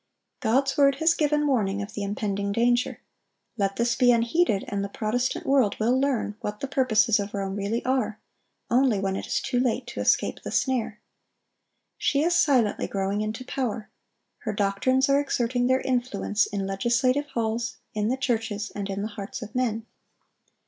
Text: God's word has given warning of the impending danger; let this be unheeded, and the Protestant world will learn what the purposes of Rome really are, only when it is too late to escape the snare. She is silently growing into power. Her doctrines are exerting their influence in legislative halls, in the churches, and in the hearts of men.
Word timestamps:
God's 0.39 0.79
word 0.79 0.95
has 0.95 1.13
given 1.13 1.45
warning 1.45 1.79
of 1.79 1.93
the 1.93 2.01
impending 2.01 2.51
danger; 2.51 3.01
let 3.55 3.75
this 3.75 3.95
be 3.95 4.11
unheeded, 4.11 4.65
and 4.67 4.83
the 4.83 4.89
Protestant 4.89 5.45
world 5.45 5.79
will 5.79 5.95
learn 5.99 6.35
what 6.41 6.59
the 6.59 6.67
purposes 6.67 7.19
of 7.19 7.35
Rome 7.35 7.55
really 7.55 7.85
are, 7.85 8.19
only 8.71 8.99
when 8.99 9.15
it 9.15 9.27
is 9.27 9.39
too 9.39 9.59
late 9.59 9.85
to 9.85 9.99
escape 9.99 10.41
the 10.41 10.49
snare. 10.49 10.99
She 11.99 12.23
is 12.23 12.33
silently 12.35 12.87
growing 12.87 13.21
into 13.21 13.45
power. 13.45 13.91
Her 14.39 14.53
doctrines 14.53 15.07
are 15.07 15.19
exerting 15.19 15.67
their 15.67 15.81
influence 15.81 16.47
in 16.47 16.65
legislative 16.65 17.27
halls, 17.27 17.77
in 17.93 18.07
the 18.07 18.17
churches, 18.17 18.71
and 18.73 18.89
in 18.89 19.03
the 19.03 19.07
hearts 19.09 19.43
of 19.43 19.53
men. 19.53 19.85